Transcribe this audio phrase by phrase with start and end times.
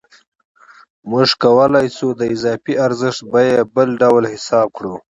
[1.09, 4.95] موږ کولای شو د اضافي ارزښت بیه بله ډول حساب کړو